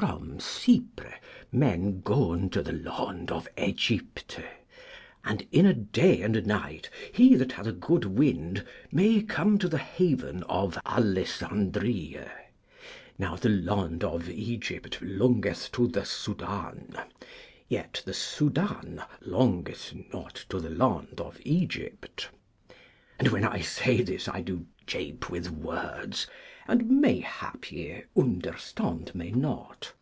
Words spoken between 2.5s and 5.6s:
to the Lond of Egypte, and